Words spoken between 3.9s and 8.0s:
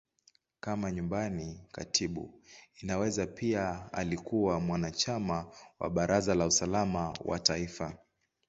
alikuwa mwanachama wa Baraza la Usalama wa Taifa.